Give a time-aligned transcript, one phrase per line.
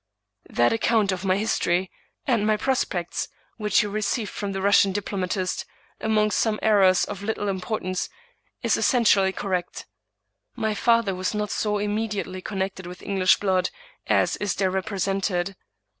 [0.49, 1.91] "That account of my history,
[2.25, 5.63] and my prospects, which you received from the Russian diplomatist,
[5.99, 8.09] among some er rors of little importance,
[8.63, 9.85] is essentially correct.
[10.55, 13.69] My father was not so immediately connected with English blood
[14.07, 15.55] as is there represented.